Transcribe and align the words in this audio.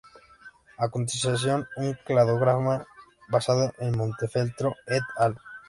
A 0.83 0.87
continuación 0.89 1.67
un 1.83 1.93
cladograma 2.03 2.75
basado 3.29 3.71
en 3.77 3.95
Montefeltro 3.95 4.69
"et 4.87 5.03
al. 5.15 5.37